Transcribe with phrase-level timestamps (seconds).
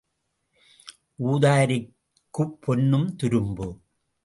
[1.23, 3.67] ஊதாரிக்குப் பொன்னும் துரும்பு.